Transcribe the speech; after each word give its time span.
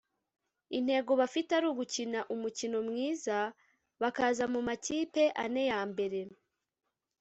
intego 0.77 1.11
bafite 1.21 1.49
ari 1.57 1.65
ugukina 1.71 2.19
umukino 2.33 2.77
mwiza 2.87 3.37
bakaza 4.01 4.43
mu 4.53 4.59
makipe 4.67 5.23
ane 5.43 5.63
ya 5.71 5.79
mbere 5.91 6.19